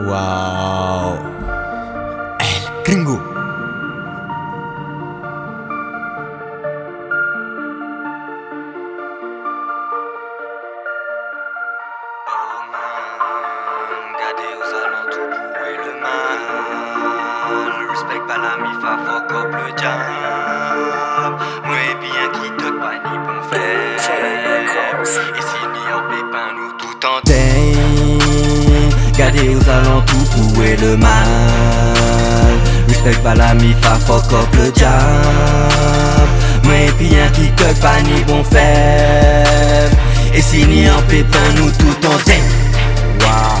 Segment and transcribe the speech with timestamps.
[0.00, 1.18] Wow.
[2.40, 3.16] El Gringo.
[12.26, 16.42] Oh man, gardez aux alentours pour et le mal.
[17.88, 21.36] Respect pas la mifa, fuck up le diable.
[21.66, 23.94] Moi bien qui te pas ni bon faire.
[25.00, 27.53] Et si ni en pépin, nous tout en Dang.
[29.16, 31.08] Gardez aux alentours pour et le mal.
[32.88, 34.94] Respect pas la mifa, fuck up le diable.
[36.64, 39.88] Moi bien qui te pas ni bon faire.
[40.34, 42.42] Et si ni en pépin, nous tout en dang.
[43.20, 43.60] Wow.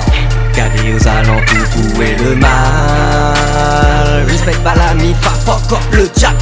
[0.56, 4.26] Gardez aux alentours pour et le mal.
[4.28, 6.36] Respect pas la mifa, fuck up le diable.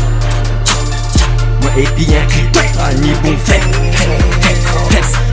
[1.60, 3.60] Moi et bien qui te pas ni bon faire.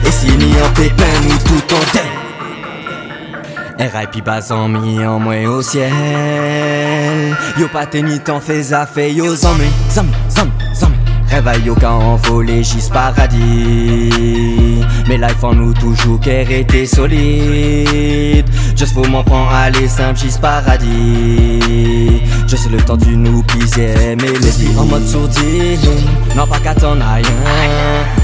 [0.06, 2.19] Et si ni en pépin, nous tout en dang.
[3.80, 5.90] RIP en mis en moins au ciel.
[7.58, 10.92] Yo pas tenu temps fais affaire yo zame Zame, zame, zame
[11.30, 14.84] Réveille yo quand on volé gis paradis.
[15.08, 18.46] Mais life en nous toujours qu'elle était solide.
[18.76, 22.20] Juste faut m'en prendre aller simple gis paradis.
[22.46, 25.78] Je sais le temps du nous pisait mélodie En mode sourdine,
[26.36, 27.22] non pas qu'à t'en rien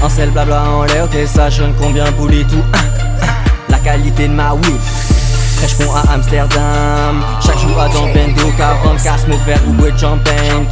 [0.03, 2.63] En sel blabla en l'air que ça jeune combien bouli tout
[3.69, 5.16] La qualité de ma weed
[5.57, 7.23] Fraîche con à Amsterdam.
[7.45, 10.67] Chaque jour à dans Bendo 40 casse mon verre ou champagne.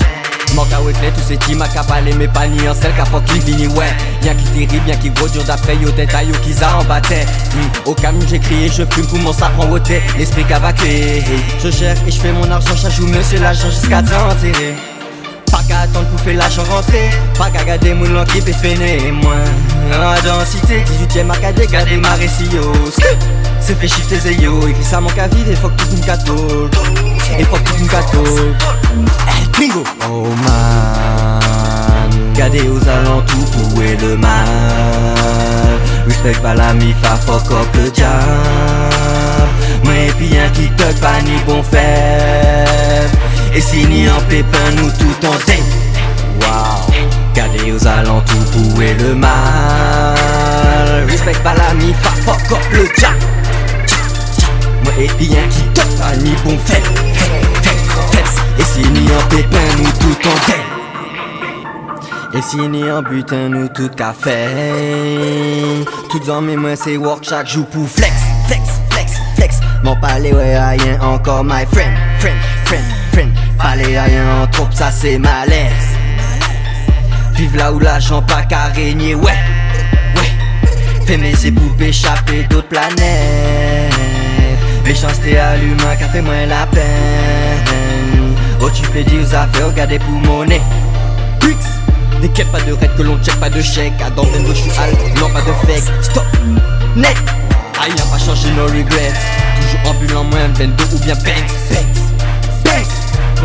[0.53, 3.67] Manque à Wetley, tous ces teams à capaler mes paniers en sel qu'à fucking vini
[3.67, 3.93] ouais.
[4.21, 7.25] Bien qui terrible, bien qui gros dur d'après yo tête à yo ça en battait.
[7.25, 11.23] Hmm, Au camion j'ai crié, je fume pour mon sapin ôté L'esprit cavaqué
[11.61, 14.01] Je gère et je fais mon argent chaque jour monsieur l'agent jusqu'à
[15.45, 17.09] t'enterrer pas qu'à attendre pour faire l'argent rentrer.
[17.37, 19.35] Pas qu'à garder mon long qui peut freiner Moi,
[19.93, 22.61] en densité 18ème à garder, garder ma récio
[23.59, 24.59] C'est fait shifter c'est yo.
[24.81, 26.69] Ça mon qu'à vivre et faut que tout une cadeau
[27.37, 28.23] Et faut que tout une cadeau
[29.27, 31.39] El Gringo Oh man.
[32.35, 34.29] Gardez aux alentours pour et le mal.
[36.07, 38.13] Respect pas la mifa, fuck up le diable.
[39.83, 42.44] Moi bien qui te pas ni bon faible
[43.55, 45.63] Et si ni en pépin nous tout en ding
[46.41, 46.93] Wow.
[47.33, 49.31] Gardez aux alentours pour et le mal?
[51.07, 53.15] Respect pas la mifa, fuck up le diable
[54.83, 56.89] Moi bien qui te pas ni bon faible
[58.59, 60.65] Et si ni en pépin nous tout en ding
[62.33, 64.47] et si ni en butin nous tout café
[66.09, 68.11] Tout en mes mains c'est work chaque jour pour flex,
[68.47, 69.59] flex, flex, flex.
[69.85, 72.35] Mon palais ouais rien encore my friend, friend,
[73.57, 75.97] Palais rien en trop ça c'est malaise
[77.33, 79.31] Vive là où l'argent pas qu'à régner ouais,
[80.15, 80.31] ouais
[81.05, 83.93] Fais mes poupées échapper d'autres planètes
[84.85, 86.85] Méchanceté à l'humain qu'a fait moins la peine
[88.61, 90.19] Oh tu peux dire aux affaires, regardez pour
[91.39, 91.57] Bricks
[92.21, 93.93] des quêtes, pas de raid que l'on check, pas de chèque.
[94.03, 94.69] À dans de chou
[95.19, 95.93] non pas de fake.
[96.01, 96.25] Stop,
[96.95, 97.15] net.
[97.81, 99.13] Aïe, y'a pas changé, no regrets.
[99.61, 101.51] Toujours ambulant, moins bendo ou bien banks.
[101.69, 102.04] Quand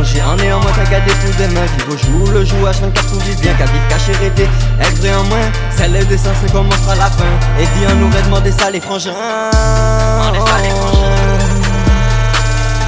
[0.04, 1.64] j'ai un nez en moins, t'as gardé pour demain.
[1.76, 4.48] Vivre au jour le jour, H24 pour vivre bien, qu'à vivre caché, rété.
[4.80, 7.24] Être vrai en moins, celle des sens, c'est comment sera la fin.
[7.58, 9.14] Et vie, on nous demander ça, les frangins.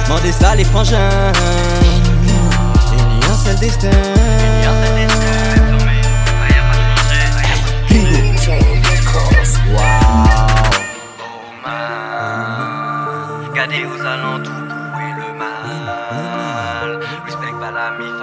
[0.05, 0.63] Demandez ça, les frangins.
[0.63, 1.31] Les frangins.
[2.93, 3.89] Union, c'est le destin.
[9.73, 9.79] Wow.
[11.19, 11.23] Oh
[11.65, 14.72] man, gardez aux alentours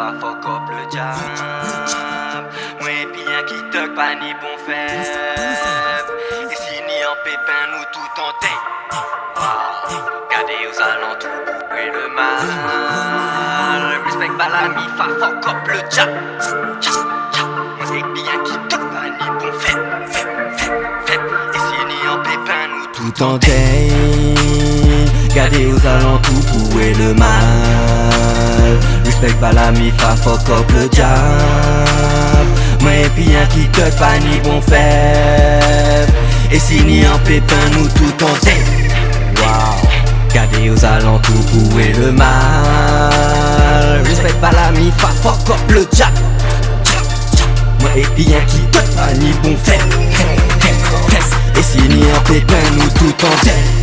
[0.01, 1.19] mifa, fuck up le diable.
[2.81, 5.05] Moi bien qui te pas ni bon faible.
[6.51, 8.31] Et si ni en pépin, nous tout en.
[10.31, 12.43] Gardez aux alentours pour le mal.
[14.05, 16.21] Respect pas la mifa, fuck up le diable.
[17.79, 20.05] Moi bien qui te pas ni bon faible.
[21.55, 23.39] Et si ni pépin, nous tout en
[25.51, 27.29] Gardez aux alentours pour et le mal.
[29.05, 31.11] Respect pas la mifa, fuck up le diable.
[32.81, 36.13] Moi bien qui te pas ni bon faible
[36.51, 38.89] Et si ni en pépin nous tout en deuil
[39.37, 39.77] Wow.
[40.33, 42.31] Gardez aux alentours pour et le mal.
[44.05, 46.21] Respect pas la mifa, fuck up le diable.
[47.81, 49.97] Moi bien qui te pas ni bon faible
[51.59, 53.80] et si ni en pépin, nous tout en tête